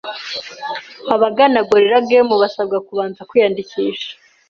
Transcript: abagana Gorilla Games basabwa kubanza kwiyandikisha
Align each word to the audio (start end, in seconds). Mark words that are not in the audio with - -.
abagana 1.15 1.59
Gorilla 1.69 1.99
Games 2.09 2.39
basabwa 2.43 2.77
kubanza 2.87 3.21
kwiyandikisha 3.29 4.09